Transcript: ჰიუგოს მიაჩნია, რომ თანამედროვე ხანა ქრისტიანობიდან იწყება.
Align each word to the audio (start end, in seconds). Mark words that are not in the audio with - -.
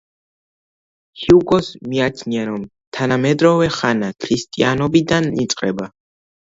ჰიუგოს 1.23 1.69
მიაჩნია, 1.91 2.47
რომ 2.49 2.65
თანამედროვე 2.99 3.71
ხანა 3.79 4.13
ქრისტიანობიდან 4.27 5.33
იწყება. 5.49 5.93